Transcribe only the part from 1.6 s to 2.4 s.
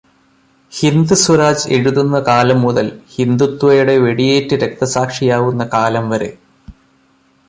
എഴുതുന്ന